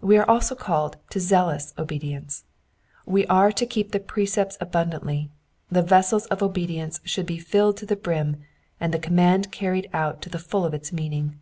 Wo 0.00 0.14
are 0.16 0.30
also 0.30 0.54
called 0.54 0.96
to 1.10 1.18
zealous 1.18 1.74
obedience. 1.76 2.44
Wo 3.04 3.24
are 3.28 3.50
to 3.50 3.66
keep 3.66 3.90
the 3.90 3.98
precepts 3.98 4.56
abundantly: 4.60 5.28
the 5.72 5.82
vessels 5.82 6.26
of 6.26 6.40
obedience 6.40 7.00
should 7.02 7.26
be 7.26 7.38
filled 7.38 7.76
to 7.78 7.86
the 7.86 7.96
brim, 7.96 8.36
and 8.78 8.94
the 8.94 9.00
command 9.00 9.50
carried 9.50 9.90
out 9.92 10.22
to 10.22 10.28
the 10.30 10.38
full 10.38 10.64
of 10.64 10.72
its 10.72 10.92
meaning. 10.92 11.40